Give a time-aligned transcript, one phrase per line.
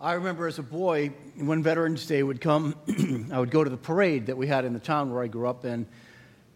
[0.00, 2.76] I remember as a boy, when Veterans Day would come,
[3.32, 5.48] I would go to the parade that we had in the town where I grew
[5.48, 5.86] up, and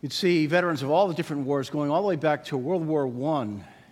[0.00, 2.86] you'd see veterans of all the different wars going all the way back to World
[2.86, 3.42] War I,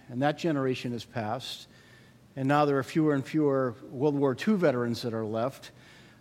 [0.08, 1.66] and that generation has passed.
[2.36, 5.72] And now there are fewer and fewer World War II veterans that are left.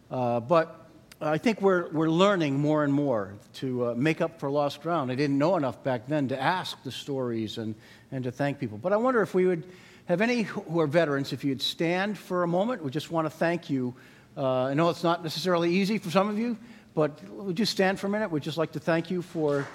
[0.10, 0.90] Uh, but
[1.22, 5.12] I think we're, we're learning more and more to uh, make up for lost ground.
[5.12, 7.76] I didn't know enough back then to ask the stories and,
[8.12, 8.80] and to thank people.
[8.80, 9.66] But I wonder if we would
[10.10, 13.30] have any who are veterans, if you'd stand for a moment, we just want to
[13.30, 13.94] thank you.
[14.36, 16.58] Uh, I know it's not necessarily easy for some of you,
[16.96, 18.32] but would you stand for a minute?
[18.32, 19.68] We'd just like to thank you for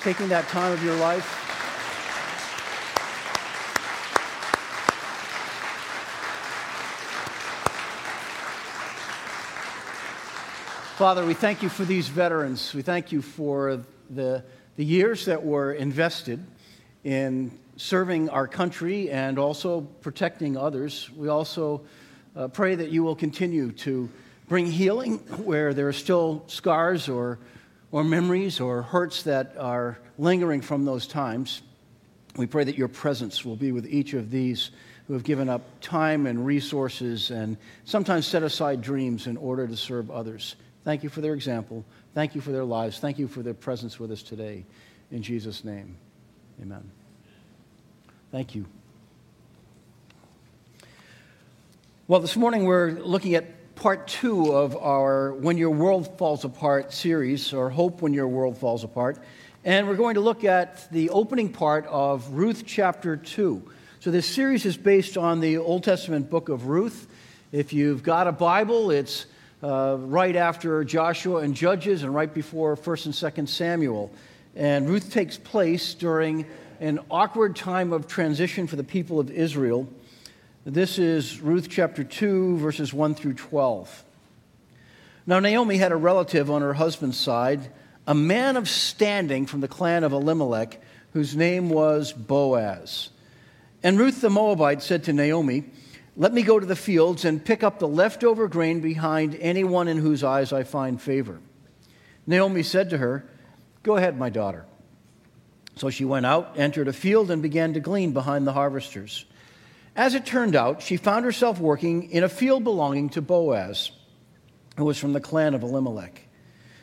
[0.00, 1.26] taking that time of your life.
[10.96, 12.72] Father, we thank you for these veterans.
[12.72, 14.42] We thank you for the,
[14.76, 16.42] the years that were invested
[17.04, 17.50] in
[17.80, 21.08] serving our country and also protecting others.
[21.16, 21.80] We also
[22.36, 24.10] uh, pray that you will continue to
[24.48, 27.38] bring healing where there are still scars or,
[27.90, 31.62] or memories or hurts that are lingering from those times.
[32.36, 34.72] We pray that your presence will be with each of these
[35.06, 37.56] who have given up time and resources and
[37.86, 40.54] sometimes set aside dreams in order to serve others.
[40.84, 41.86] Thank you for their example.
[42.12, 42.98] Thank you for their lives.
[42.98, 44.66] Thank you for their presence with us today.
[45.10, 45.96] In Jesus' name,
[46.60, 46.99] amen.
[48.32, 48.64] Thank you.
[52.06, 56.92] Well, this morning we're looking at part two of our When Your World Falls Apart
[56.92, 59.18] series, or Hope When Your World Falls Apart.
[59.64, 63.68] And we're going to look at the opening part of Ruth chapter 2.
[63.98, 67.08] So, this series is based on the Old Testament book of Ruth.
[67.50, 69.26] If you've got a Bible, it's
[69.60, 74.12] uh, right after Joshua and Judges and right before 1st and 2nd Samuel.
[74.54, 76.46] And Ruth takes place during
[76.80, 79.86] an awkward time of transition for the people of Israel.
[80.64, 84.04] This is Ruth chapter 2, verses 1 through 12.
[85.26, 87.70] Now, Naomi had a relative on her husband's side,
[88.06, 90.80] a man of standing from the clan of Elimelech,
[91.12, 93.10] whose name was Boaz.
[93.82, 95.64] And Ruth the Moabite said to Naomi,
[96.16, 99.98] let me go to the fields and pick up the leftover grain behind anyone in
[99.98, 101.40] whose eyes I find favor.
[102.26, 103.24] Naomi said to her,
[103.82, 104.66] Go ahead, my daughter.
[105.80, 109.24] So she went out, entered a field, and began to glean behind the harvesters.
[109.96, 113.90] As it turned out, she found herself working in a field belonging to Boaz,
[114.76, 116.28] who was from the clan of Elimelech.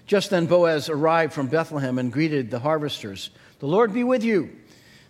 [0.07, 3.29] Just then Boaz arrived from Bethlehem and greeted the harvesters.
[3.59, 4.49] The Lord be with you.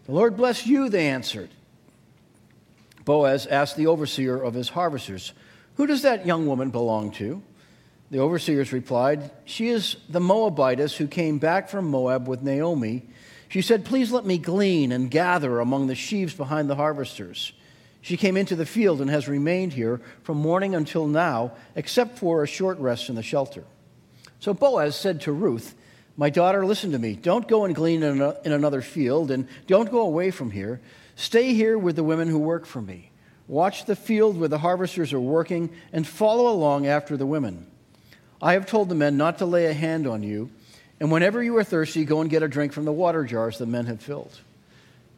[0.05, 1.49] The Lord bless you, they answered.
[3.05, 5.31] Boaz asked the overseer of his harvesters,
[5.75, 7.41] Who does that young woman belong to?
[8.11, 13.05] The overseers replied, She is the Moabitess who came back from Moab with Naomi.
[13.49, 17.53] She said, Please let me glean and gather among the sheaves behind the harvesters.
[18.01, 22.43] She came into the field and has remained here from morning until now, except for
[22.43, 23.63] a short rest in the shelter.
[24.39, 25.75] So Boaz said to Ruth,
[26.15, 27.13] My daughter, listen to me.
[27.15, 30.79] Don't go and glean in another field, and don't go away from here.
[31.15, 33.11] Stay here with the women who work for me.
[33.47, 37.65] Watch the field where the harvesters are working and follow along after the women.
[38.41, 40.51] I have told the men not to lay a hand on you,
[40.99, 43.65] and whenever you are thirsty, go and get a drink from the water jars the
[43.65, 44.39] men have filled.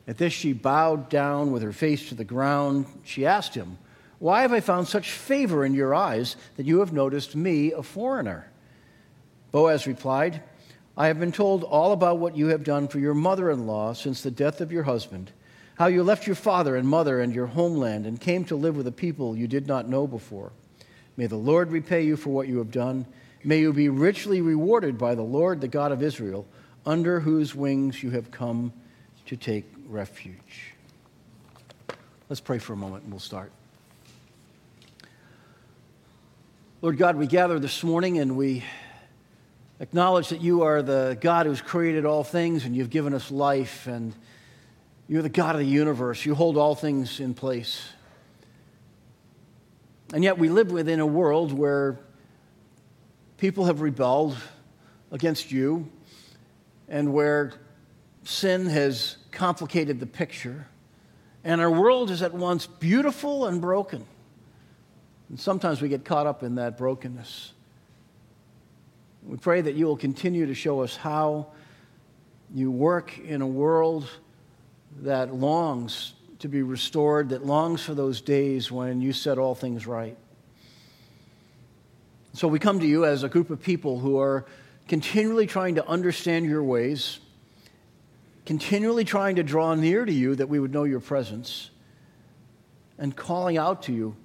[0.08, 2.86] At this, she bowed down with her face to the ground.
[3.04, 3.78] She asked him,
[4.18, 7.84] Why have I found such favor in your eyes that you have noticed me, a
[7.84, 8.50] foreigner?
[9.52, 10.42] Boaz replied,
[10.98, 13.94] I have been told all about what you have done for your mother in law
[13.94, 15.32] since the death of your husband
[15.80, 18.86] how you left your father and mother and your homeland and came to live with
[18.86, 20.52] a people you did not know before.
[21.16, 23.06] May the Lord repay you for what you have done.
[23.44, 26.46] May you be richly rewarded by the Lord, the God of Israel,
[26.86, 28.74] under whose wings you have come
[29.28, 30.74] to take refuge.
[32.28, 33.52] Let's pray for a moment and we'll start.
[36.82, 38.64] Lord God, we gather this morning and we
[39.80, 43.88] acknowledge that you are the God who's created all things and you've given us life
[43.88, 44.14] and
[45.08, 46.26] you're the God of the universe.
[46.26, 47.90] You hold all things in place.
[50.14, 52.00] And yet we live within a world where
[53.40, 54.38] people have rebelled
[55.12, 55.90] against you
[56.90, 57.54] and where
[58.24, 60.68] sin has complicated the picture.
[61.44, 64.06] And our world is at once beautiful and broken.
[65.30, 67.54] And sometimes we get caught up in that brokenness.
[69.24, 71.48] We pray that you will continue to show us how
[72.54, 74.10] you work in a world
[75.02, 79.88] that longs to be restored, that longs for those days when you set all things
[79.88, 80.18] right.
[82.34, 84.46] So we come to you as a group of people who are
[84.88, 87.20] continually trying to understand your ways,
[88.46, 91.72] continually trying to draw near to you that we would know your presence,
[92.98, 94.16] and calling out to you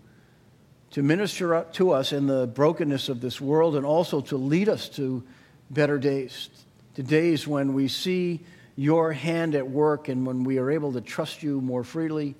[0.90, 4.88] to minister to us in the brokenness of this world and also to lead us
[4.90, 5.24] to
[5.70, 6.50] better days,
[6.94, 8.40] to days when we see
[8.76, 12.34] your hand at work and when we are able to trust you more freely,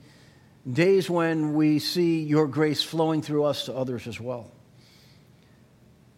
[0.70, 4.53] days when we see your grace flowing through us to others as well.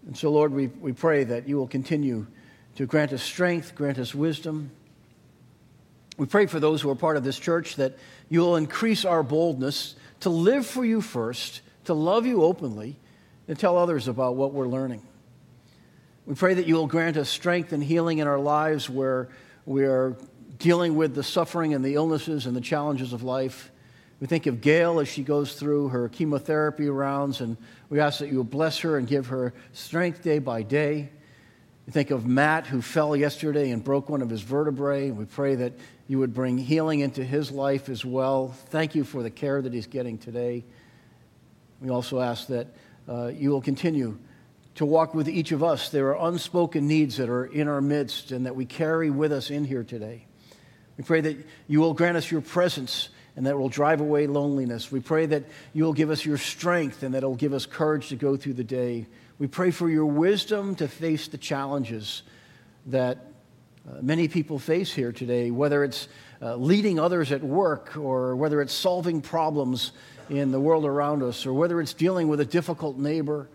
[0.06, 2.26] And so, Lord, we, we pray that you will continue
[2.76, 4.70] to grant us strength, grant us wisdom.
[6.16, 7.98] We pray for those who are part of this church that
[8.28, 12.96] you will increase our boldness to live for you first, to love you openly,
[13.48, 15.02] and tell others about what we're learning.
[16.24, 19.28] We pray that you will grant us strength and healing in our lives where
[19.64, 20.16] we are
[20.58, 23.70] dealing with the suffering and the illnesses and the challenges of life.
[24.18, 27.58] We think of Gail as she goes through her chemotherapy rounds, and
[27.90, 31.10] we ask that you will bless her and give her strength day by day.
[31.86, 35.10] We think of Matt, who fell yesterday and broke one of his vertebrae.
[35.10, 35.74] We pray that
[36.08, 38.48] you would bring healing into his life as well.
[38.70, 40.64] Thank you for the care that he's getting today.
[41.82, 42.68] We also ask that
[43.06, 44.18] uh, you will continue
[44.76, 45.90] to walk with each of us.
[45.90, 49.50] There are unspoken needs that are in our midst and that we carry with us
[49.50, 50.26] in here today.
[50.96, 51.36] We pray that
[51.68, 54.90] you will grant us your presence and that will drive away loneliness.
[54.90, 57.66] We pray that you will give us your strength and that it will give us
[57.66, 59.06] courage to go through the day.
[59.38, 62.22] We pray for your wisdom to face the challenges
[62.86, 63.18] that
[63.88, 66.08] uh, many people face here today, whether it's
[66.42, 69.92] uh, leading others at work or whether it's solving problems
[70.28, 73.48] in the world around us or whether it's dealing with a difficult neighbor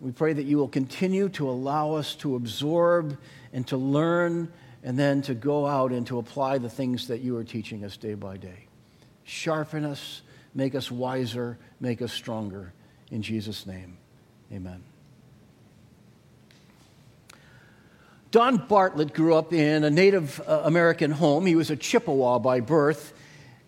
[0.00, 3.18] we pray that you will continue to allow us to absorb
[3.52, 4.50] and to learn
[4.82, 7.98] and then to go out and to apply the things that you are teaching us
[7.98, 8.69] day by day.
[9.30, 10.22] Sharpen us,
[10.56, 12.72] make us wiser, make us stronger.
[13.12, 13.96] In Jesus' name,
[14.52, 14.82] amen.
[18.32, 21.46] Don Bartlett grew up in a Native uh, American home.
[21.46, 23.12] He was a Chippewa by birth,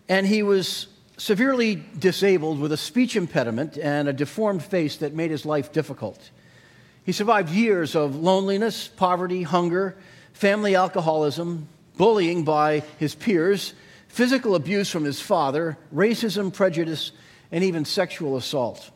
[0.09, 5.31] and he was severely disabled with a speech impediment and a deformed face that made
[5.31, 6.29] his life difficult.
[7.05, 9.95] He survived years of loneliness, poverty, hunger,
[10.33, 13.73] family alcoholism, bullying by his peers,
[14.13, 17.13] physical abuse from his father, racism, prejudice,
[17.51, 18.91] and even sexual assault.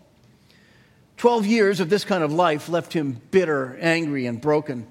[1.17, 4.85] Twelve years of this kind of life left him bitter, angry, and broken.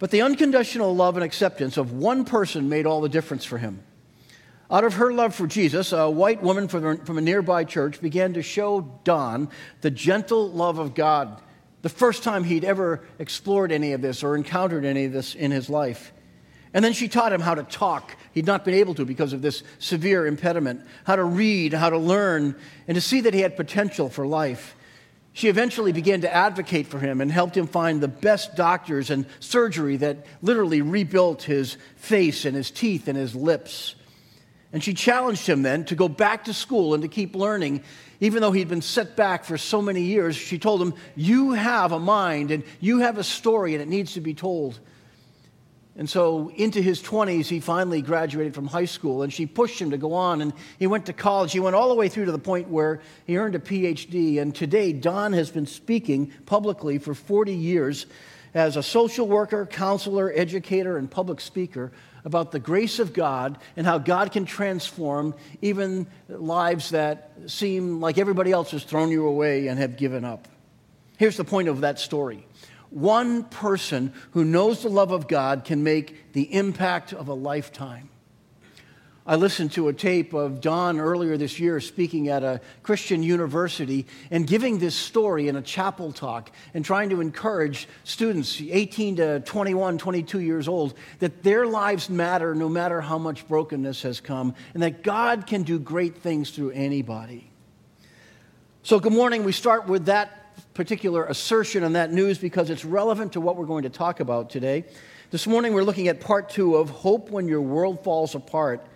[0.00, 3.84] But the unconditional love and acceptance of one person made all the difference for him.
[4.72, 8.42] Out of her love for Jesus, a white woman from a nearby church began to
[8.42, 9.48] show Don
[9.82, 11.40] the gentle love of God.
[11.82, 15.52] The first time he'd ever explored any of this or encountered any of this in
[15.52, 16.12] his life.
[16.74, 18.16] And then she taught him how to talk.
[18.32, 21.98] He'd not been able to because of this severe impediment, how to read, how to
[21.98, 22.56] learn,
[22.88, 24.74] and to see that he had potential for life.
[25.32, 29.24] She eventually began to advocate for him and helped him find the best doctors and
[29.38, 33.94] surgery that literally rebuilt his face and his teeth and his lips.
[34.72, 37.84] And she challenged him then to go back to school and to keep learning,
[38.18, 40.34] even though he'd been set back for so many years.
[40.34, 44.14] She told him, You have a mind and you have a story and it needs
[44.14, 44.80] to be told.
[45.96, 49.92] And so, into his 20s, he finally graduated from high school, and she pushed him
[49.92, 50.40] to go on.
[50.40, 51.52] And he went to college.
[51.52, 54.40] He went all the way through to the point where he earned a PhD.
[54.40, 58.06] And today, Don has been speaking publicly for 40 years
[58.54, 61.92] as a social worker, counselor, educator, and public speaker
[62.24, 68.18] about the grace of God and how God can transform even lives that seem like
[68.18, 70.48] everybody else has thrown you away and have given up.
[71.18, 72.46] Here's the point of that story
[72.94, 78.08] one person who knows the love of God can make the impact of a lifetime.
[79.26, 84.06] I listened to a tape of Don earlier this year speaking at a Christian university
[84.30, 89.40] and giving this story in a chapel talk and trying to encourage students, 18 to
[89.40, 94.54] 21, 22 years old, that their lives matter no matter how much brokenness has come
[94.74, 97.50] and that God can do great things through anybody.
[98.82, 99.44] So, good morning.
[99.44, 100.43] We start with that
[100.74, 104.50] particular assertion and that news because it's relevant to what we're going to talk about
[104.50, 104.84] today.
[105.30, 108.86] This morning, we're looking at part two of Hope When Your World Falls Apart.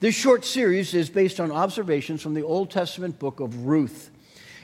[0.00, 4.10] This short series is based on observations from the Old Testament book of Ruth.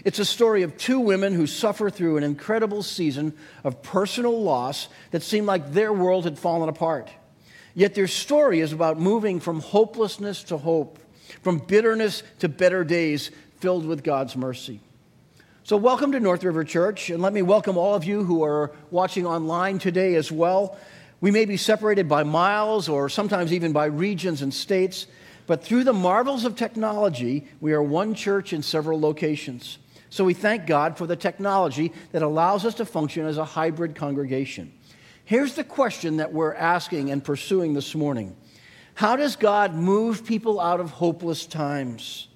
[0.04, 4.88] It's a story of two women who suffer through an incredible season of personal loss
[5.10, 7.10] that seemed like their world had fallen apart.
[7.74, 10.98] Yet their story is about moving from hopelessness to hope,
[11.42, 13.30] from bitterness to better days
[13.60, 14.80] filled with God's mercy.
[15.70, 18.72] So, welcome to North River Church, and let me welcome all of you who are
[18.90, 20.76] watching online today as well.
[21.20, 25.06] We may be separated by miles or sometimes even by regions and states,
[25.46, 29.78] but through the marvels of technology, we are one church in several locations.
[30.08, 33.94] So we thank God for the technology that allows us to function as a hybrid
[33.94, 34.72] congregation.
[35.24, 38.36] Here's the question that we're asking and pursuing this morning
[38.94, 42.26] How does God move people out of hopeless times?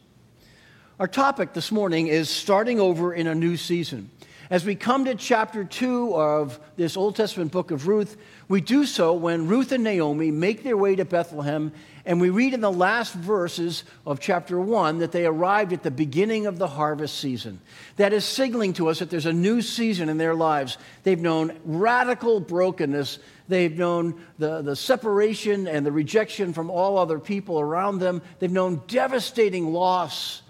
[1.01, 4.13] Our topic this morning is starting over in a new season.
[4.49, 8.87] As we come to chapter 2 of this Old Testament book of Ruth, we do
[8.87, 11.73] so when Ruth and Naomi make their way to Bethlehem,
[12.07, 15.91] and we read in the last verses of chapter 1 that they arrived at the
[15.91, 17.61] beginning of the harvest season.
[17.97, 20.79] That is signaling to us that there's a new season in their lives.
[21.03, 27.19] They've known radical brokenness, they've known the, the separation and the rejection from all other
[27.19, 30.43] people around them, they've known devastating loss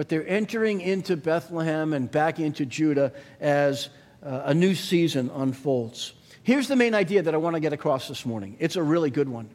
[0.00, 3.90] but they're entering into Bethlehem and back into Judah as
[4.24, 6.14] uh, a new season unfolds.
[6.42, 8.56] Here's the main idea that I want to get across this morning.
[8.60, 9.50] It's a really good one.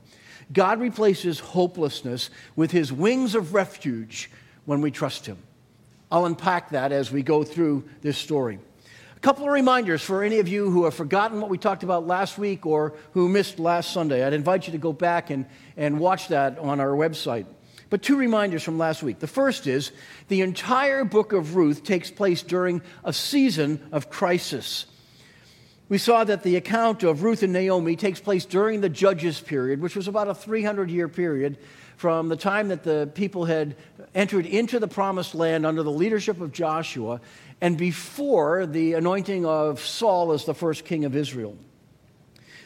[0.54, 4.30] God replaces hopelessness with his wings of refuge
[4.66, 5.40] when we trust him.
[6.12, 8.60] I'll unpack that as we go through this story.
[9.18, 12.06] A couple of reminders for any of you who have forgotten what we talked about
[12.06, 14.24] last week or who missed last Sunday.
[14.24, 17.48] I'd invite you to go back and, and watch that on our website.
[17.90, 19.20] But two reminders from last week.
[19.20, 19.92] The first is
[20.28, 24.86] the entire book of Ruth takes place during a season of crisis.
[25.88, 29.82] We saw that the account of Ruth and Naomi takes place during the Judges period,
[29.82, 31.58] which was about a 300 year period
[31.96, 33.76] from the time that the people had
[34.14, 37.22] entered into the promised land under the leadership of Joshua
[37.62, 41.56] and before the anointing of Saul as the first king of Israel.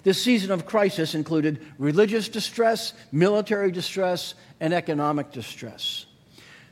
[0.03, 6.05] This season of crisis included religious distress, military distress, and economic distress.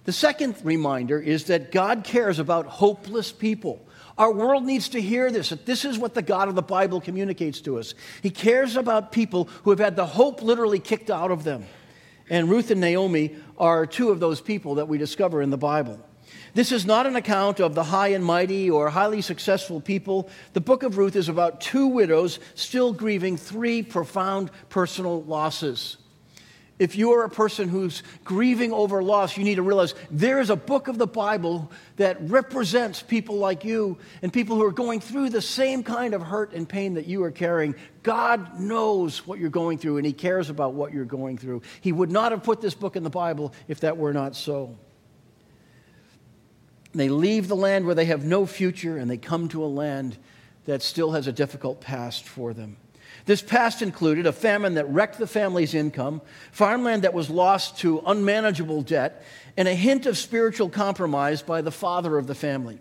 [0.05, 3.85] The second reminder is that God cares about hopeless people.
[4.17, 7.01] Our world needs to hear this, that this is what the God of the Bible
[7.01, 7.93] communicates to us.
[8.23, 11.65] He cares about people who have had the hope literally kicked out of them.
[12.29, 15.99] And Ruth and Naomi are two of those people that we discover in the Bible.
[16.53, 20.29] This is not an account of the high and mighty or highly successful people.
[20.53, 25.97] The book of Ruth is about two widows still grieving three profound personal losses.
[26.79, 30.51] If you are a person who's grieving over loss, you need to realize there is
[30.51, 34.99] a book of the Bible that represents people like you and people who are going
[34.99, 37.73] through the same kind of hurt and pain that you are carrying.
[38.03, 41.63] God knows what you're going through and He cares about what you're going through.
[41.81, 44.77] He would not have put this book in the Bible if that were not so.
[46.93, 50.15] They leave the land where they have no future and they come to a land
[50.65, 52.77] that still has a difficult past for them.
[53.27, 56.21] This past included a famine that wrecked the family's income,
[56.53, 59.21] farmland that was lost to unmanageable debt,
[59.57, 62.79] and a hint of spiritual compromise by the father of the family.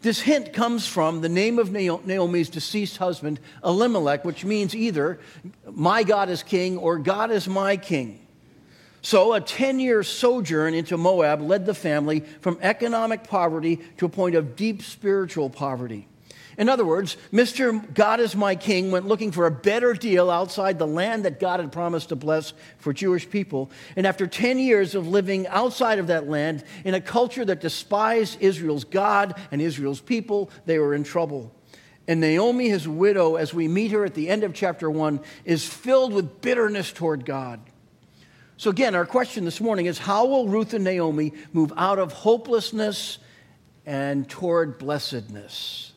[0.00, 5.18] This hint comes from the name of Naomi's deceased husband, Elimelech, which means either
[5.68, 8.24] my God is king or God is my king.
[9.02, 14.08] So, a 10 year sojourn into Moab led the family from economic poverty to a
[14.08, 16.06] point of deep spiritual poverty.
[16.56, 17.92] In other words, Mr.
[17.94, 21.60] God is my king went looking for a better deal outside the land that God
[21.60, 23.70] had promised to bless for Jewish people.
[23.96, 28.38] And after 10 years of living outside of that land in a culture that despised
[28.40, 31.52] Israel's God and Israel's people, they were in trouble.
[32.06, 35.66] And Naomi, his widow, as we meet her at the end of chapter 1, is
[35.66, 37.60] filled with bitterness toward God.
[38.56, 42.12] So, again, our question this morning is how will Ruth and Naomi move out of
[42.12, 43.18] hopelessness
[43.86, 45.93] and toward blessedness?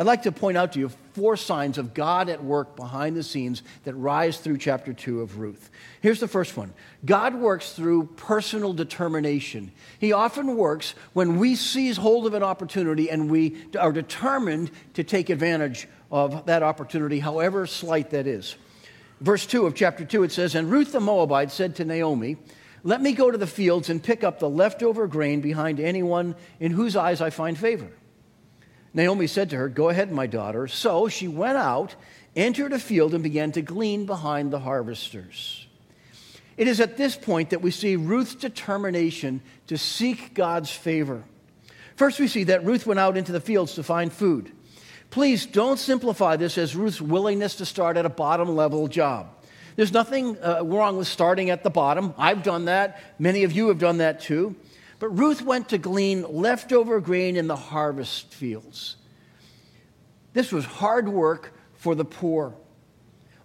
[0.00, 3.22] I'd like to point out to you four signs of God at work behind the
[3.22, 5.68] scenes that rise through chapter 2 of Ruth.
[6.00, 6.72] Here's the first one
[7.04, 9.72] God works through personal determination.
[9.98, 15.04] He often works when we seize hold of an opportunity and we are determined to
[15.04, 18.56] take advantage of that opportunity, however slight that is.
[19.20, 22.38] Verse 2 of chapter 2, it says, And Ruth the Moabite said to Naomi,
[22.84, 26.72] Let me go to the fields and pick up the leftover grain behind anyone in
[26.72, 27.90] whose eyes I find favor.
[28.92, 30.66] Naomi said to her, Go ahead, my daughter.
[30.66, 31.94] So she went out,
[32.34, 35.66] entered a field, and began to glean behind the harvesters.
[36.56, 41.24] It is at this point that we see Ruth's determination to seek God's favor.
[41.96, 44.52] First, we see that Ruth went out into the fields to find food.
[45.10, 49.28] Please don't simplify this as Ruth's willingness to start at a bottom level job.
[49.76, 52.14] There's nothing uh, wrong with starting at the bottom.
[52.18, 53.00] I've done that.
[53.18, 54.54] Many of you have done that too.
[55.00, 58.96] But Ruth went to glean leftover grain in the harvest fields.
[60.34, 62.54] This was hard work for the poor.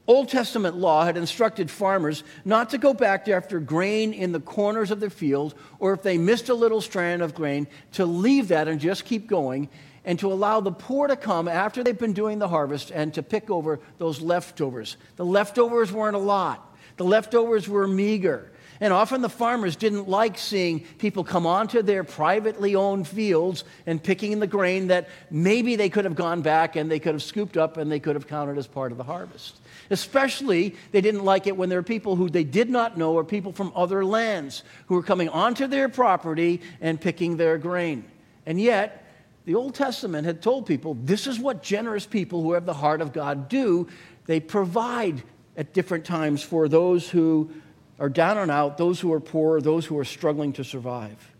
[0.05, 4.91] Old Testament law had instructed farmers not to go back after grain in the corners
[4.91, 8.67] of their field, or if they missed a little strand of grain, to leave that
[8.67, 9.69] and just keep going,
[10.03, 13.23] and to allow the poor to come after they've been doing the harvest and to
[13.23, 14.97] pick over those leftovers.
[15.15, 18.51] The leftovers weren't a lot, the leftovers were meager.
[18.81, 24.01] And often the farmers didn't like seeing people come onto their privately owned fields and
[24.03, 27.55] picking the grain that maybe they could have gone back and they could have scooped
[27.55, 29.59] up and they could have counted as part of the harvest.
[29.89, 33.23] Especially, they didn't like it when there were people who they did not know or
[33.23, 38.03] people from other lands who were coming onto their property and picking their grain.
[38.45, 39.03] And yet,
[39.45, 42.99] the Old Testament had told people this is what generous people who have the heart
[42.99, 43.87] of God do.
[44.25, 45.23] They provide
[45.55, 47.51] at different times for those who
[47.99, 51.31] are down and out, those who are poor, those who are struggling to survive.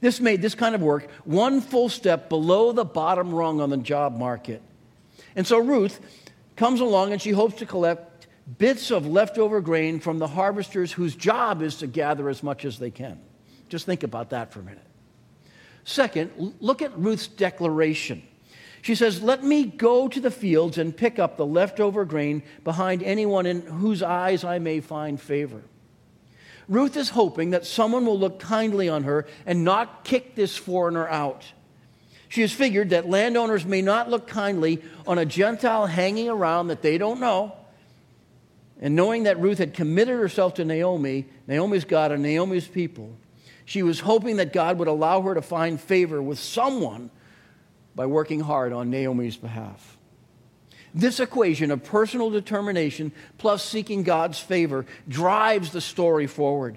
[0.00, 3.76] This made this kind of work one full step below the bottom rung on the
[3.76, 4.62] job market.
[5.36, 6.00] And so Ruth
[6.56, 8.26] comes along and she hopes to collect
[8.58, 12.78] bits of leftover grain from the harvesters whose job is to gather as much as
[12.78, 13.20] they can.
[13.68, 14.86] Just think about that for a minute.
[15.84, 18.22] Second, look at Ruth's declaration.
[18.82, 23.02] She says, Let me go to the fields and pick up the leftover grain behind
[23.02, 25.62] anyone in whose eyes I may find favor.
[26.70, 31.06] Ruth is hoping that someone will look kindly on her and not kick this foreigner
[31.08, 31.44] out.
[32.28, 36.80] She has figured that landowners may not look kindly on a Gentile hanging around that
[36.80, 37.56] they don't know.
[38.80, 43.16] And knowing that Ruth had committed herself to Naomi, Naomi's God and Naomi's people,
[43.64, 47.10] she was hoping that God would allow her to find favor with someone
[47.96, 49.98] by working hard on Naomi's behalf.
[50.94, 56.76] This equation of personal determination plus seeking God's favor drives the story forward.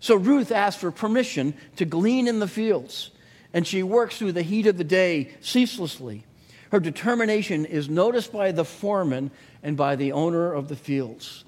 [0.00, 3.10] So Ruth asks for permission to glean in the fields
[3.54, 6.24] and she works through the heat of the day ceaselessly.
[6.70, 9.30] Her determination is noticed by the foreman
[9.62, 11.44] and by the owner of the fields.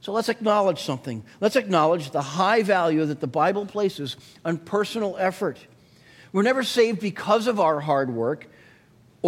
[0.00, 1.22] So let's acknowledge something.
[1.40, 5.58] Let's acknowledge the high value that the Bible places on personal effort.
[6.32, 8.48] We're never saved because of our hard work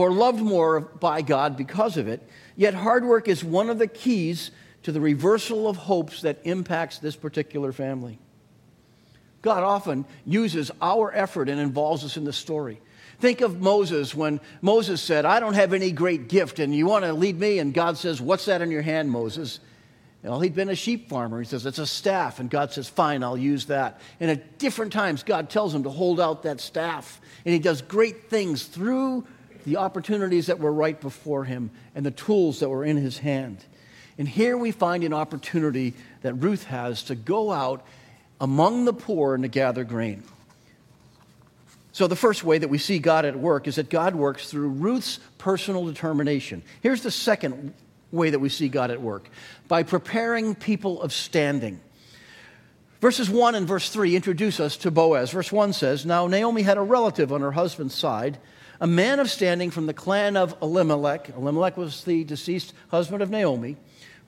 [0.01, 2.27] or loved more by God because of it,
[2.57, 4.51] yet hard work is one of the keys
[4.83, 8.19] to the reversal of hopes that impacts this particular family.
[9.43, 12.81] God often uses our effort and involves us in the story.
[13.21, 17.05] Think of Moses when Moses said, I don't have any great gift, and you want
[17.05, 17.59] to lead me?
[17.59, 19.61] And God says, What's that in your hand, Moses?
[20.23, 21.39] Well, he'd been a sheep farmer.
[21.39, 22.41] He says, It's a staff.
[22.41, 24.01] And God says, Fine, I'll use that.
[24.21, 27.21] And at different times, God tells him to hold out that staff.
[27.45, 29.27] And he does great things through
[29.65, 33.65] the opportunities that were right before him and the tools that were in his hand.
[34.19, 37.85] And here we find an opportunity that Ruth has to go out
[38.41, 40.23] among the poor and to gather grain.
[41.93, 44.69] So, the first way that we see God at work is that God works through
[44.69, 46.63] Ruth's personal determination.
[46.83, 47.75] Here's the second
[48.13, 49.29] way that we see God at work
[49.69, 51.81] by preparing people of standing.
[53.01, 55.31] Verses 1 and verse 3 introduce us to Boaz.
[55.31, 58.39] Verse 1 says, Now Naomi had a relative on her husband's side,
[58.81, 61.31] a man of standing from the clan of Elimelech.
[61.31, 63.77] Elimelech was the deceased husband of Naomi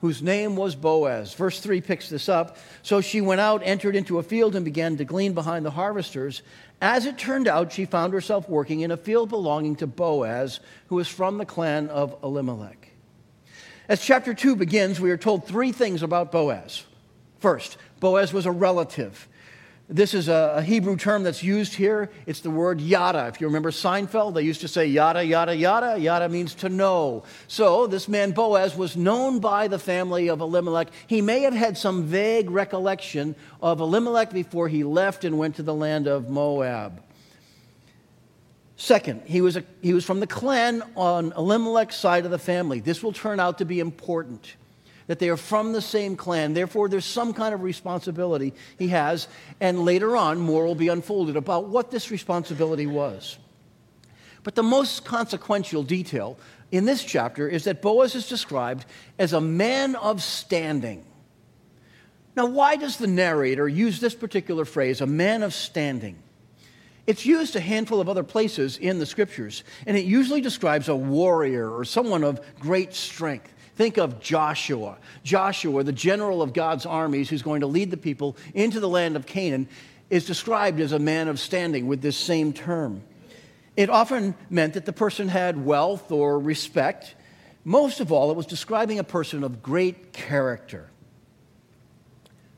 [0.03, 1.33] whose name was Boaz.
[1.33, 2.57] Verse 3 picks this up.
[2.81, 6.41] So she went out, entered into a field, and began to glean behind the harvesters.
[6.81, 10.95] As it turned out, she found herself working in a field belonging to Boaz, who
[10.97, 12.89] was from the clan of Elimelech.
[13.87, 16.83] As chapter 2 begins, we are told three things about Boaz.
[17.39, 19.29] First, Boaz was a relative.
[19.89, 22.09] This is a, Hebrew term that's used here.
[22.25, 23.27] It's the word yada.
[23.27, 25.99] If you remember Seinfeld, they used to say yada, yada, yada.
[25.99, 27.23] Yada means to know.
[27.49, 30.87] So this man Boaz was known by the family of Elimelech.
[31.07, 35.63] He may have had some vague recollection of Elimelech before he left and went to
[35.63, 37.03] the land of Moab.
[38.77, 42.79] Second, he was, a, he was from the clan on Elimelech's side of the family.
[42.79, 44.55] This will turn out to be important
[45.07, 46.53] that they are from the same clan.
[46.53, 49.27] Therefore, there's some kind of responsibility he has.
[49.59, 53.37] And later on, more will be unfolded about what this responsibility was.
[54.43, 56.37] But the most consequential detail
[56.71, 58.85] in this chapter is that Boaz is described
[59.17, 61.05] as a man of standing.
[62.35, 66.17] Now, why does the narrator use this particular phrase, a man of standing?
[67.05, 70.95] It's used a handful of other places in the scriptures, and it usually describes a
[70.95, 73.53] warrior or someone of great strength.
[73.75, 74.97] Think of Joshua.
[75.23, 79.15] Joshua, the general of God's armies who's going to lead the people into the land
[79.15, 79.67] of Canaan,
[80.09, 83.03] is described as a man of standing with this same term.
[83.75, 87.15] It often meant that the person had wealth or respect.
[87.63, 90.89] Most of all, it was describing a person of great character.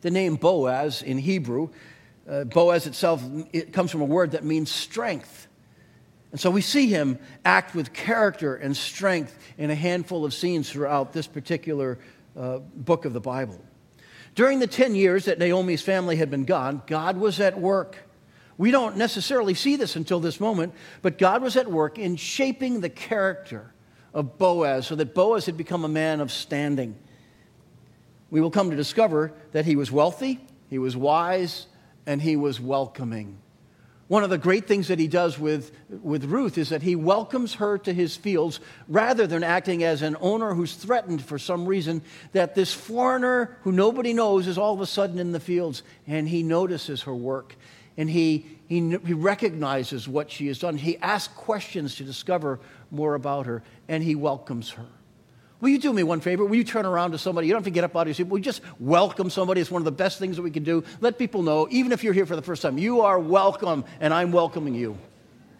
[0.01, 1.69] The name Boaz in Hebrew,
[2.29, 3.23] uh, Boaz itself,
[3.53, 5.44] it comes from a word that means strength.
[6.35, 10.69] And so we see him act with character and strength in a handful of scenes
[10.69, 11.97] throughout this particular
[12.37, 13.57] uh, book of the Bible.
[14.35, 17.95] During the 10 years that Naomi's family had been gone, God was at work.
[18.57, 22.81] We don't necessarily see this until this moment, but God was at work in shaping
[22.81, 23.73] the character
[24.13, 26.97] of Boaz so that Boaz had become a man of standing.
[28.29, 31.67] we will come to discover that he was wealthy, he was wise,
[32.05, 33.37] and he was welcoming.
[34.07, 37.55] One of the great things that he does with, with Ruth is that he welcomes
[37.55, 42.03] her to his fields rather than acting as an owner who's threatened for some reason
[42.31, 46.29] that this foreigner who nobody knows is all of a sudden in the fields and
[46.29, 47.55] he notices her work
[47.97, 50.77] and he, he, he recognizes what she has done.
[50.77, 52.59] He asks questions to discover
[52.91, 54.85] more about her and he welcomes her.
[55.65, 56.45] Will you do me one favor?
[56.45, 57.47] Will you turn around to somebody?
[57.47, 58.27] You don't have to get up out of your seat.
[58.27, 59.61] Will you just welcome somebody?
[59.61, 60.83] It's one of the best things that we can do.
[61.01, 64.13] Let people know, even if you're here for the first time, you are welcome, and
[64.13, 64.95] I'm welcoming you.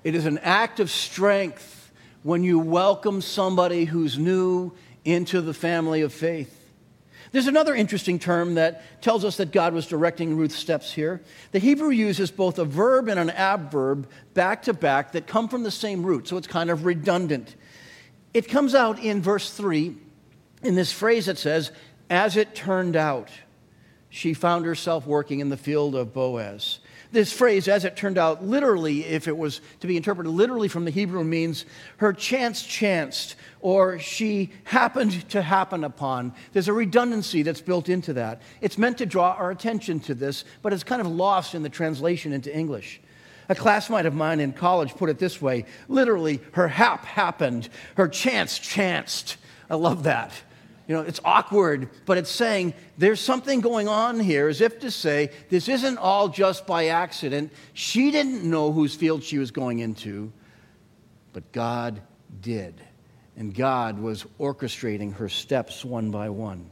[0.03, 1.91] It is an act of strength
[2.21, 4.73] when you welcome somebody who's new
[5.05, 6.55] into the family of faith.
[7.31, 11.23] There's another interesting term that tells us that God was directing Ruth's steps here.
[11.51, 15.63] The Hebrew uses both a verb and an adverb back to back that come from
[15.63, 17.55] the same root, so it's kind of redundant.
[18.35, 19.95] It comes out in verse 3
[20.61, 21.71] in this phrase that says,
[22.09, 23.29] As it turned out,
[24.09, 26.79] she found herself working in the field of Boaz.
[27.13, 30.83] This phrase, as it turned out, literally, if it was to be interpreted literally from
[30.83, 31.63] the Hebrew, means
[31.95, 36.33] her chance chanced or she happened to happen upon.
[36.51, 38.41] There's a redundancy that's built into that.
[38.59, 41.69] It's meant to draw our attention to this, but it's kind of lost in the
[41.69, 42.99] translation into English.
[43.49, 48.07] A classmate of mine in college put it this way literally, her hap happened, her
[48.07, 49.37] chance chanced.
[49.69, 50.31] I love that.
[50.87, 54.91] You know, it's awkward, but it's saying there's something going on here, as if to
[54.91, 57.51] say, this isn't all just by accident.
[57.73, 60.31] She didn't know whose field she was going into,
[61.33, 62.01] but God
[62.39, 62.79] did.
[63.35, 66.69] And God was orchestrating her steps one by one.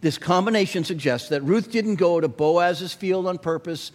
[0.00, 3.90] This combination suggests that Ruth didn't go to Boaz's field on purpose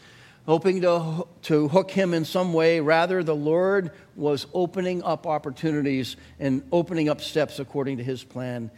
[0.49, 2.79] hoping to, to hook him in some way.
[2.79, 8.71] Rather, the Lord was opening up opportunities and opening up steps according to his plan.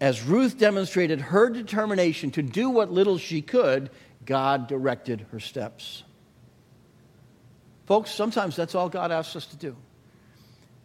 [0.00, 3.90] As Ruth demonstrated her determination to do what little she could,
[4.24, 6.04] God directed her steps.
[7.86, 9.74] Folks, sometimes that's all God asks us to do,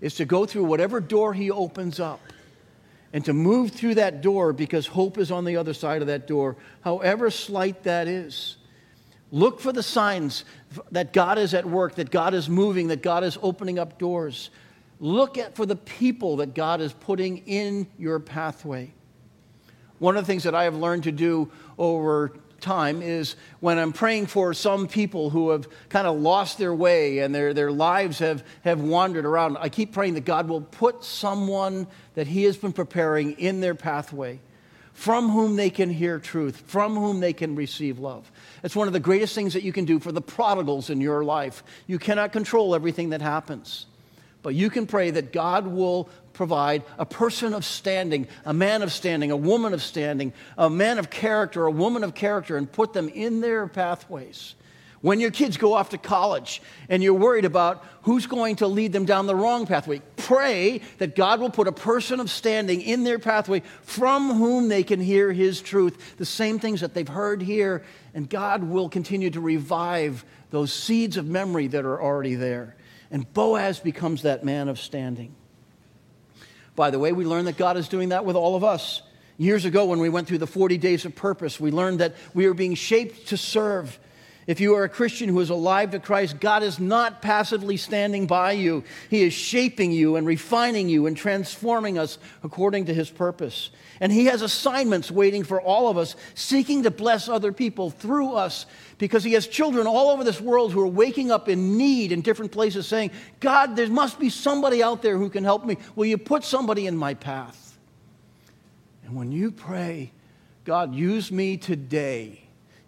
[0.01, 2.19] is to go through whatever door he opens up
[3.13, 6.25] and to move through that door because hope is on the other side of that
[6.25, 8.57] door, however slight that is.
[9.35, 10.45] Look for the signs
[10.91, 14.49] that God is at work, that God is moving, that God is opening up doors.
[15.01, 18.93] Look at for the people that God is putting in your pathway.
[19.99, 23.91] One of the things that I have learned to do over time is when I'm
[23.91, 28.19] praying for some people who have kind of lost their way and their, their lives
[28.19, 32.55] have, have wandered around, I keep praying that God will put someone that He has
[32.55, 34.39] been preparing in their pathway
[34.95, 38.31] from whom they can hear truth, from whom they can receive love.
[38.63, 41.23] It's one of the greatest things that you can do for the prodigals in your
[41.23, 41.63] life.
[41.85, 43.85] You cannot control everything that happens,
[44.41, 48.91] but you can pray that God will provide a person of standing, a man of
[48.91, 52.93] standing, a woman of standing, a man of character, a woman of character, and put
[52.93, 54.55] them in their pathways
[55.01, 58.91] when your kids go off to college and you're worried about who's going to lead
[58.93, 63.03] them down the wrong pathway, pray that God will put a person of standing in
[63.03, 67.41] their pathway from whom they can hear His truth, the same things that they've heard
[67.41, 72.75] here, and God will continue to revive those seeds of memory that are already there.
[73.11, 75.35] And Boaz becomes that man of standing.
[76.75, 79.01] By the way, we learn that God is doing that with all of us.
[79.37, 82.45] Years ago, when we went through the 40 days of purpose, we learned that we
[82.45, 83.99] are being shaped to serve
[84.47, 88.27] if you are a Christian who is alive to Christ, God is not passively standing
[88.27, 88.83] by you.
[89.09, 93.71] He is shaping you and refining you and transforming us according to his purpose.
[93.99, 98.33] And he has assignments waiting for all of us, seeking to bless other people through
[98.33, 98.67] us,
[98.99, 102.21] because he has children all over this world who are waking up in need in
[102.21, 105.77] different places saying, God, there must be somebody out there who can help me.
[105.95, 107.79] Will you put somebody in my path?
[109.05, 110.11] And when you pray,
[110.65, 112.44] God, use me today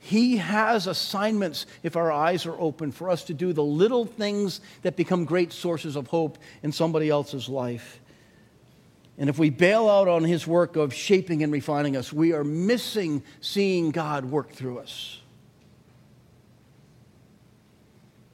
[0.08, 4.62] he has assignments, if our eyes are open, for us to do the little things
[4.84, 8.00] that become great sources of hope in somebody else's life.
[9.18, 12.46] And if we bail out on His work of shaping and refining us, we are
[12.46, 15.20] missing seeing God work through us.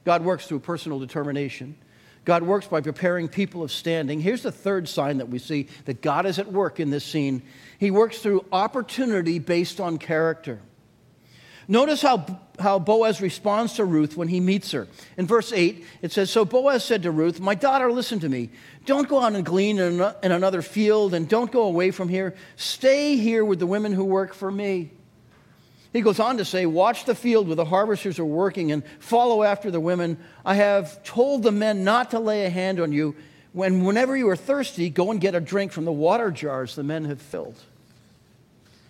[0.03, 1.75] God works through personal determination.
[2.23, 4.21] God works by preparing people of standing.
[4.21, 7.41] Here's the third sign that we see that God is at work in this scene
[7.79, 10.59] He works through opportunity based on character.
[11.67, 14.87] Notice how, how Boaz responds to Ruth when he meets her.
[15.17, 18.49] In verse 8, it says So Boaz said to Ruth, My daughter, listen to me.
[18.85, 22.35] Don't go out and glean in another field, and don't go away from here.
[22.57, 24.91] Stay here with the women who work for me.
[25.93, 29.43] He goes on to say, Watch the field where the harvesters are working, and follow
[29.43, 30.17] after the women.
[30.43, 33.15] I have told the men not to lay a hand on you.
[33.53, 36.83] When, whenever you are thirsty, go and get a drink from the water jars the
[36.83, 37.55] men have filled.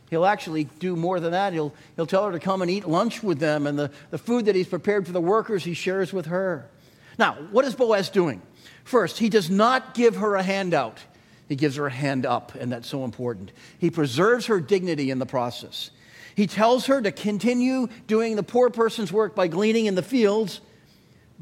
[0.10, 1.54] He'll actually do more than that.
[1.54, 4.46] He'll, he'll tell her to come and eat lunch with them, and the, the food
[4.46, 6.70] that he's prepared for the workers, he shares with her.
[7.18, 8.42] Now, what is Boaz doing?
[8.84, 11.00] First, he does not give her a handout,
[11.48, 13.52] he gives her a hand up, and that's so important.
[13.80, 15.92] He preserves her dignity in the process.
[16.36, 20.62] He tells her to continue doing the poor person's work by gleaning in the fields,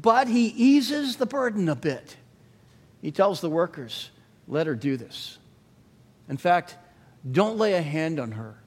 [0.00, 2.16] but he eases the burden a bit.
[3.00, 4.10] He tells the workers,
[4.46, 5.38] let her do this.
[6.28, 6.76] In fact,
[7.30, 8.58] don't lay a hand on her.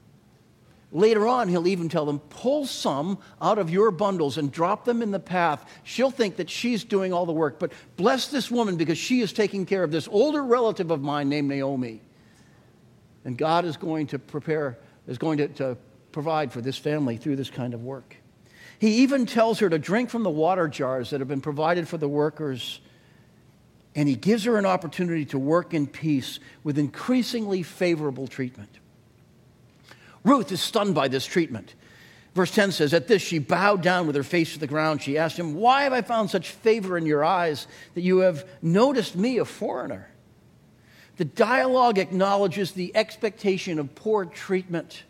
[0.92, 5.02] Later on, he'll even tell them, pull some out of your bundles and drop them
[5.02, 5.68] in the path.
[5.82, 9.32] She'll think that she's doing all the work, but bless this woman because she is
[9.32, 12.00] taking care of this older relative of mine named Naomi.
[13.24, 15.76] And God is going to prepare, is going to, to
[16.12, 18.16] provide for this family through this kind of work.
[18.78, 21.98] He even tells her to drink from the water jars that have been provided for
[21.98, 22.80] the workers.
[23.96, 28.70] And he gives her an opportunity to work in peace with increasingly favorable treatment.
[30.22, 31.74] Ruth is stunned by this treatment.
[32.34, 35.00] Verse 10 says, At this, she bowed down with her face to the ground.
[35.00, 38.46] She asked him, Why have I found such favor in your eyes that you have
[38.60, 40.10] noticed me, a foreigner?
[41.16, 45.04] The dialogue acknowledges the expectation of poor treatment.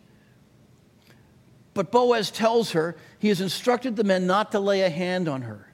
[1.75, 5.43] But Boaz tells her he has instructed the men not to lay a hand on
[5.43, 5.66] her.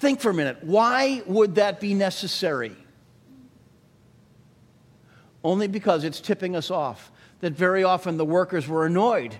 [0.00, 0.64] Think for a minute.
[0.64, 2.74] Why would that be necessary?
[5.44, 9.38] Only because it's tipping us off that very often the workers were annoyed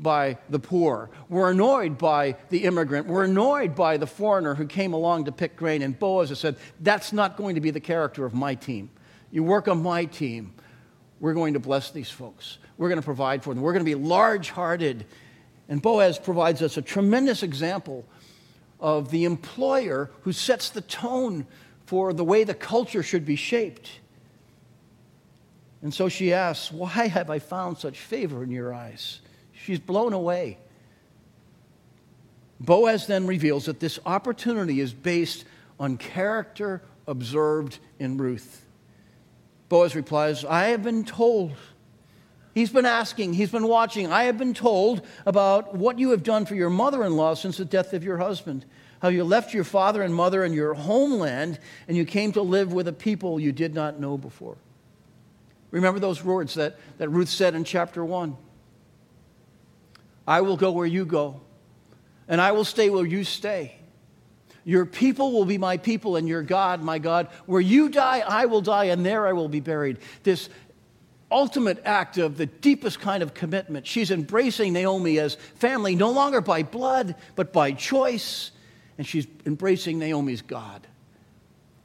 [0.00, 4.92] by the poor, were annoyed by the immigrant, were annoyed by the foreigner who came
[4.92, 5.82] along to pick grain.
[5.82, 8.90] And Boaz said, That's not going to be the character of my team.
[9.30, 10.52] You work on my team.
[11.20, 12.58] We're going to bless these folks.
[12.76, 13.62] We're going to provide for them.
[13.62, 15.06] We're going to be large hearted.
[15.68, 18.04] And Boaz provides us a tremendous example
[18.82, 21.46] of the employer who sets the tone
[21.86, 24.00] for the way the culture should be shaped.
[25.80, 29.20] And so she asks, Why have I found such favor in your eyes?
[29.52, 30.58] She's blown away.
[32.60, 35.44] Boaz then reveals that this opportunity is based
[35.80, 38.66] on character observed in Ruth.
[39.68, 41.52] Boaz replies, I have been told.
[42.54, 44.12] He's been asking, he's been watching.
[44.12, 47.56] I have been told about what you have done for your mother in law since
[47.56, 48.66] the death of your husband.
[49.00, 52.72] How you left your father and mother and your homeland and you came to live
[52.72, 54.58] with a people you did not know before.
[55.70, 58.36] Remember those words that, that Ruth said in chapter 1
[60.26, 61.40] I will go where you go,
[62.28, 63.74] and I will stay where you stay.
[64.64, 67.28] Your people will be my people, and your God, my God.
[67.46, 69.98] Where you die, I will die, and there I will be buried.
[70.22, 70.48] This
[71.32, 73.86] ultimate act of the deepest kind of commitment.
[73.86, 78.50] She's embracing Naomi as family, no longer by blood, but by choice.
[78.98, 80.86] And she's embracing Naomi's God.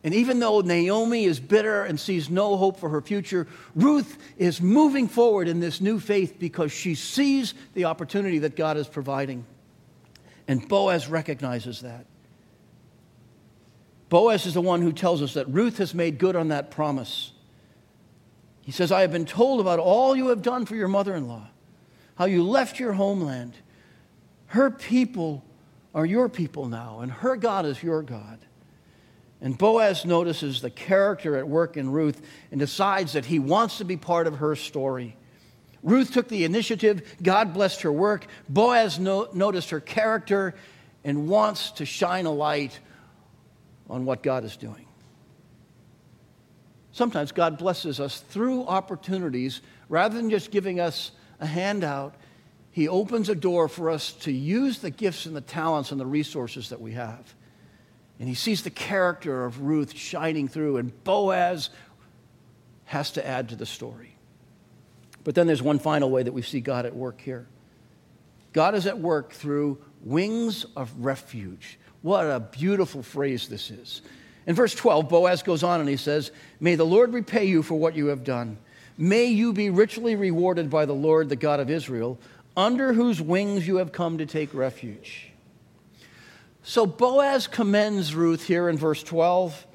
[0.04, 4.62] And even though Naomi is bitter and sees no hope for her future, Ruth is
[4.62, 9.46] moving forward in this new faith because she sees the opportunity that God is providing.
[10.48, 12.06] And Boaz recognizes that.
[14.10, 17.34] Boaz is the one who tells us that Ruth has made good on that promise.
[18.68, 21.30] He says, I have been told about all you have done for your mother in
[21.30, 21.48] law,
[22.16, 23.54] how you left your homeland.
[24.48, 25.46] Her people
[25.96, 28.40] are your people now, and her God is your God.
[29.40, 33.86] And Boaz notices the character at work in Ruth and decides that he wants to
[33.86, 35.16] be part of her story.
[35.82, 37.16] Ruth took the initiative.
[37.24, 38.28] God blessed her work.
[38.50, 40.56] Boaz no- noticed her character
[41.06, 42.78] and wants to shine a light
[43.90, 44.87] on what God is doing.
[46.98, 52.16] Sometimes God blesses us through opportunities rather than just giving us a handout.
[52.72, 56.08] He opens a door for us to use the gifts and the talents and the
[56.08, 57.36] resources that we have.
[58.20, 61.70] And he sees the character of Ruth shining through, and Boaz
[62.86, 64.16] has to add to the story.
[65.24, 67.46] But then there's one final way that we see God at work here
[68.54, 71.78] God is at work through wings of refuge.
[72.02, 74.02] What a beautiful phrase this is.
[74.48, 77.76] In verse 12, Boaz goes on and he says, May the Lord repay you for
[77.76, 78.58] what you have done.
[78.98, 82.18] May you be richly rewarded by the Lord, the God of Israel,
[82.56, 85.32] under whose wings you have come to take refuge.
[86.64, 89.68] So Boaz commends Ruth here in verse 12.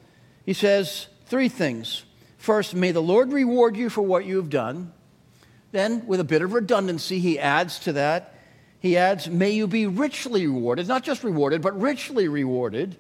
[0.45, 2.05] He says three things.
[2.39, 4.93] First, may the Lord reward you for what you have done.
[5.71, 8.35] Then, with a bit of redundancy, he adds to that,
[8.81, 12.97] he adds, may you be richly rewarded, not just rewarded, but richly rewarded.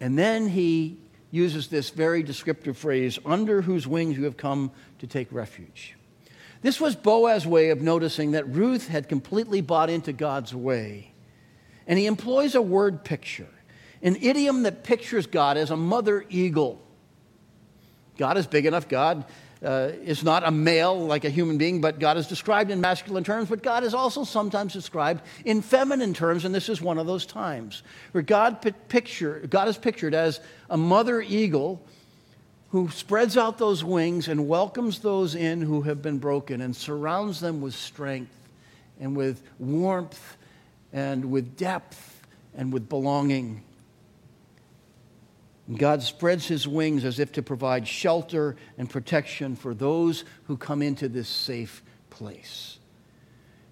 [0.00, 0.98] And then he
[1.30, 5.96] uses this very descriptive phrase, under whose wings you have come to take refuge.
[6.62, 11.12] This was Boaz's way of noticing that Ruth had completely bought into God's way
[11.88, 13.48] and he employs a word picture,
[14.02, 16.80] an idiom that pictures God as a mother eagle.
[18.18, 18.88] God is big enough.
[18.88, 19.24] God
[19.64, 23.24] uh, is not a male like a human being, but God is described in masculine
[23.24, 27.06] terms, but God is also sometimes described in feminine terms, and this is one of
[27.06, 30.40] those times where God, picture, God is pictured as
[30.70, 31.84] a mother eagle
[32.70, 37.40] who spreads out those wings and welcomes those in who have been broken and surrounds
[37.40, 38.34] them with strength
[39.00, 40.36] and with warmth
[40.92, 42.22] and with depth
[42.54, 43.62] and with belonging.
[45.76, 50.80] God spreads his wings as if to provide shelter and protection for those who come
[50.80, 52.78] into this safe place.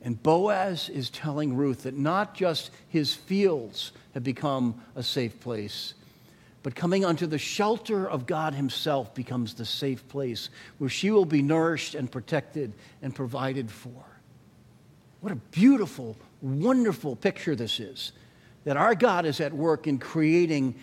[0.02, 5.94] And Boaz is telling Ruth that not just his fields have become a safe place,
[6.62, 11.24] but coming unto the shelter of God Himself becomes the safe place where she will
[11.24, 14.04] be nourished and protected and provided for.
[15.20, 18.10] What a beautiful, wonderful picture this is
[18.64, 20.74] that our God is at work in creating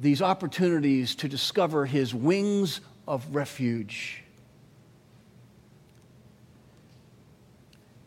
[0.00, 4.22] these opportunities to discover his wings of refuge.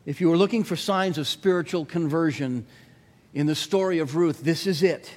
[0.05, 2.65] If you were looking for signs of spiritual conversion
[3.33, 5.13] in the story of Ruth, this is it.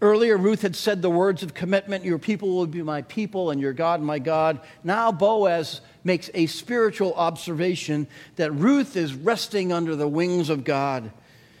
[0.00, 3.60] Earlier, Ruth had said the words of commitment Your people will be my people, and
[3.60, 4.60] your God, my God.
[4.84, 8.06] Now, Boaz makes a spiritual observation
[8.36, 11.10] that Ruth is resting under the wings of God.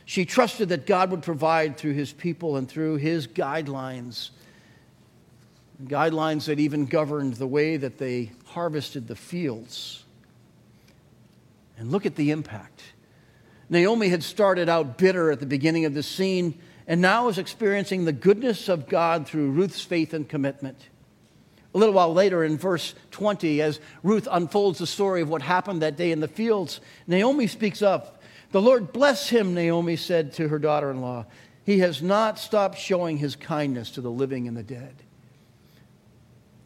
[0.08, 4.30] She trusted that God would provide through his people and through his guidelines.
[5.84, 10.04] Guidelines that even governed the way that they harvested the fields.
[11.76, 12.82] And look at the impact.
[13.68, 18.06] Naomi had started out bitter at the beginning of the scene and now is experiencing
[18.06, 20.88] the goodness of God through Ruth's faith and commitment.
[21.74, 25.82] A little while later, in verse 20, as Ruth unfolds the story of what happened
[25.82, 28.17] that day in the fields, Naomi speaks up
[28.50, 31.26] the Lord bless him, Naomi said to her daughter in law.
[31.64, 34.94] He has not stopped showing his kindness to the living and the dead.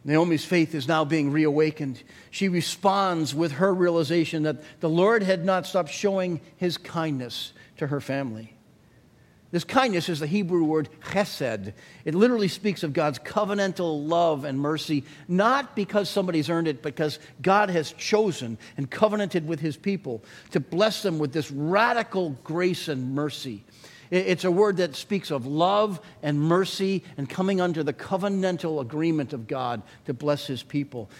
[0.05, 2.03] Naomi's faith is now being reawakened.
[2.31, 7.87] She responds with her realization that the Lord had not stopped showing his kindness to
[7.87, 8.55] her family.
[9.53, 11.75] This kindness is the Hebrew word chesed.
[12.07, 16.97] It literally speaks of God's covenantal love and mercy, not because somebody's earned it, but
[16.97, 22.31] because God has chosen and covenanted with his people to bless them with this radical
[22.43, 23.63] grace and mercy.
[24.11, 29.35] It's a word that speaks of love and mercy and coming under the covenantal agreement
[29.35, 31.11] of God to bless his people.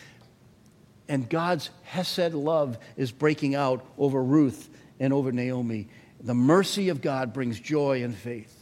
[1.07, 5.89] And God's Hesed love is breaking out over Ruth and over Naomi.
[6.23, 8.59] The mercy of God brings joy and faith.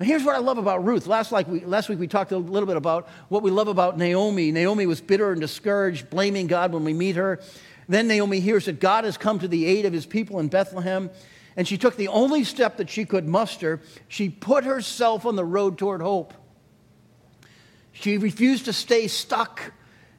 [0.00, 1.06] Now, here's what I love about Ruth.
[1.06, 3.96] Last, like we, last week, we talked a little bit about what we love about
[3.96, 4.50] Naomi.
[4.50, 7.40] Naomi was bitter and discouraged, blaming God when we meet her.
[7.88, 11.10] Then Naomi hears that God has come to the aid of his people in Bethlehem,
[11.56, 13.80] and she took the only step that she could muster.
[14.08, 16.34] She put herself on the road toward hope.
[17.92, 19.72] She refused to stay stuck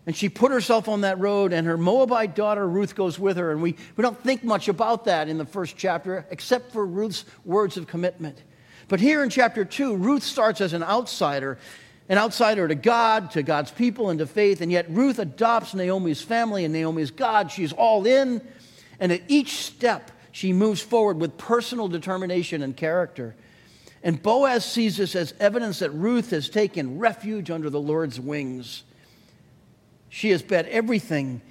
[0.05, 3.51] and she put herself on that road, and her Moabite daughter Ruth goes with her.
[3.51, 7.25] And we, we don't think much about that in the first chapter, except for Ruth's
[7.43, 8.43] words of commitment.
[8.87, 11.57] But here in chapter 2, Ruth starts as an outsider,
[12.07, 14.61] an outsider to God, to God's people, and to faith.
[14.61, 17.51] And yet Ruth adopts Naomi's family and Naomi's God.
[17.51, 18.47] She's all in.
[18.99, 23.35] And at each step, she moves forward with personal determination and character.
[24.03, 28.83] And Boaz sees this as evidence that Ruth has taken refuge under the Lord's wings.
[30.15, 31.41] She has bet everything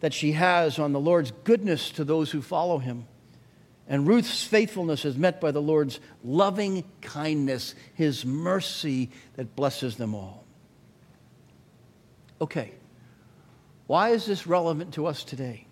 [0.00, 3.06] that she has on the Lord's goodness to those who follow him.
[3.86, 10.16] And Ruth's faithfulness is met by the Lord's loving kindness, his mercy that blesses them
[10.16, 10.44] all.
[12.40, 12.72] Okay,
[13.86, 15.68] why is this relevant to us today?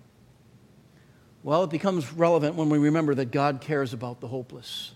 [1.43, 4.93] Well, it becomes relevant when we remember that God cares about the hopeless.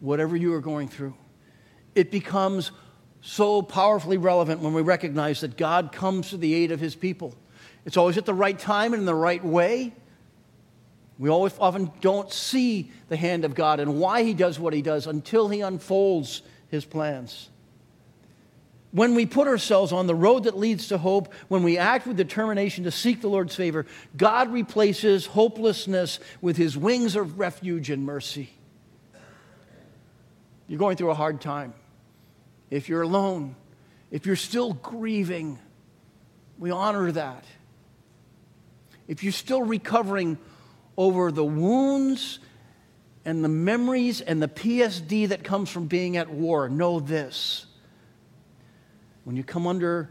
[0.00, 1.16] Whatever you are going through,
[1.94, 2.72] it becomes
[3.20, 7.34] so powerfully relevant when we recognize that God comes to the aid of his people.
[7.84, 9.94] It's always at the right time and in the right way.
[11.18, 14.82] We always often don't see the hand of God and why he does what he
[14.82, 17.48] does until he unfolds his plans.
[18.92, 22.16] When we put ourselves on the road that leads to hope, when we act with
[22.16, 28.04] determination to seek the Lord's favor, God replaces hopelessness with his wings of refuge and
[28.04, 28.50] mercy.
[30.68, 31.74] You're going through a hard time
[32.70, 33.54] if you're alone,
[34.10, 35.58] if you're still grieving,
[36.58, 37.44] we honor that.
[39.08, 40.38] If you're still recovering
[40.96, 42.38] over the wounds
[43.24, 47.66] and the memories and the PTSD that comes from being at war, know this.
[49.24, 50.10] When you come under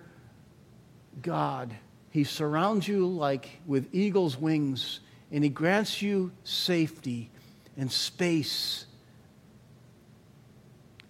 [1.21, 1.73] God,
[2.11, 4.99] He surrounds you like with eagle's wings,
[5.31, 7.31] and He grants you safety
[7.77, 8.84] and space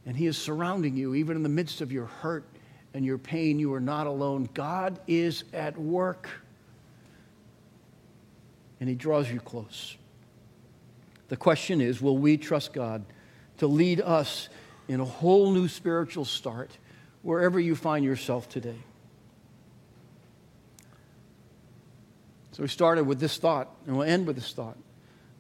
[0.06, 2.46] and He is surrounding you even in the midst of your hurt
[2.94, 4.50] and your pain, you are not alone.
[4.54, 6.30] God is at work,
[8.80, 9.98] and He draws you close.
[11.28, 13.04] The question is will we trust God
[13.58, 14.50] to lead us
[14.88, 16.78] in a whole new spiritual start
[17.22, 18.78] wherever you find yourself today?
[22.52, 24.78] So we started with this thought, and we'll end with this thought.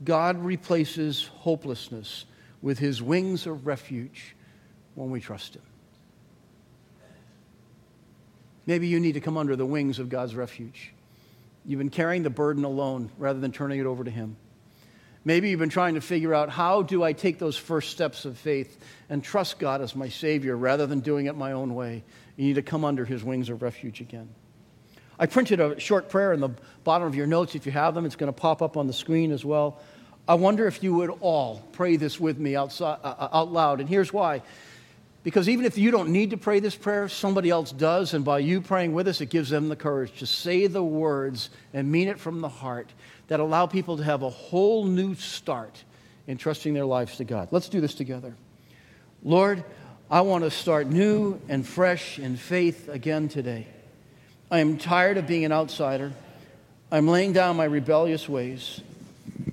[0.03, 2.25] God replaces hopelessness
[2.61, 4.34] with his wings of refuge
[4.95, 5.61] when we trust him.
[8.65, 10.91] Maybe you need to come under the wings of God's refuge.
[11.65, 14.37] You've been carrying the burden alone rather than turning it over to him.
[15.23, 18.37] Maybe you've been trying to figure out how do I take those first steps of
[18.37, 18.79] faith
[19.09, 22.03] and trust God as my Savior rather than doing it my own way.
[22.37, 24.29] You need to come under His wings of refuge again.
[25.17, 26.49] I printed a short prayer in the
[26.83, 28.05] bottom of your notes if you have them.
[28.05, 29.79] It's going to pop up on the screen as well.
[30.27, 33.79] I wonder if you would all pray this with me outside, uh, uh, out loud.
[33.79, 34.41] And here's why.
[35.25, 38.13] Because even if you don't need to pray this prayer, somebody else does.
[38.13, 41.49] And by you praying with us, it gives them the courage to say the words
[41.73, 42.93] and mean it from the heart
[43.27, 45.83] that allow people to have a whole new start
[46.27, 47.47] in trusting their lives to God.
[47.49, 48.35] Let's do this together.
[49.23, 49.63] Lord,
[50.11, 53.65] I want to start new and fresh in faith again today.
[54.51, 56.13] I am tired of being an outsider.
[56.91, 58.79] I'm laying down my rebellious ways.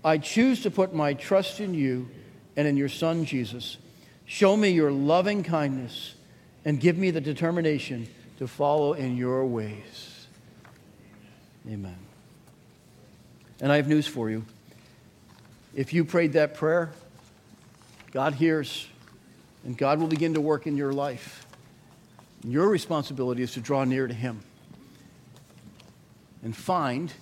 [0.04, 2.10] I choose to put my trust in you
[2.58, 3.78] and in your Son, Jesus.
[4.26, 6.14] Show me your loving kindness
[6.64, 8.08] and give me the determination
[8.38, 10.26] to follow in your ways.
[11.68, 11.96] Amen.
[13.60, 14.44] And I have news for you.
[15.74, 16.92] If you prayed that prayer,
[18.10, 18.86] God hears,
[19.64, 21.46] and God will begin to work in your life.
[22.44, 24.40] Your responsibility is to draw near to Him
[26.42, 27.12] and find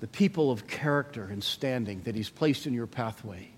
[0.00, 3.48] the people of character and standing that He's placed in your pathway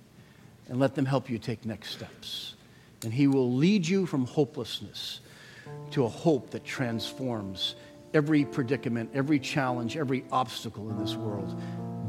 [0.69, 2.55] and let them help you take next steps.
[3.05, 5.21] And He will lead you from hopelessness
[5.93, 7.75] to a hope that transforms
[8.14, 11.61] every predicament, every challenge, every obstacle in this world.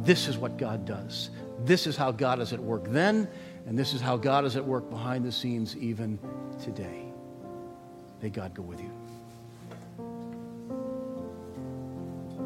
[0.03, 1.29] This is what God does.
[1.65, 3.27] This is how God is at work then,
[3.65, 6.17] and this is how God is at work behind the scenes even
[6.63, 7.05] today.
[8.21, 8.98] May God go with you.